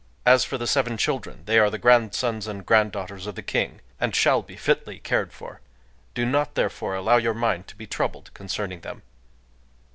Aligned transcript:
As 0.25 0.43
for 0.43 0.57
the 0.57 0.65
seven 0.65 0.97
children, 0.97 1.43
they 1.45 1.59
are 1.59 1.69
the 1.69 1.77
grandsons 1.77 2.47
and 2.47 2.65
granddaughters 2.65 3.27
of 3.27 3.35
the 3.35 3.43
King, 3.43 3.81
and 3.99 4.15
shall 4.15 4.41
be 4.41 4.55
fitly 4.55 4.97
cared 4.97 5.31
for. 5.31 5.61
Do 6.15 6.25
not, 6.25 6.55
therefore, 6.55 6.95
allow 6.95 7.17
your 7.17 7.35
mind 7.35 7.67
to 7.67 7.75
be 7.75 7.85
troubled 7.85 8.33
concerning 8.33 8.81
them. 8.81 9.03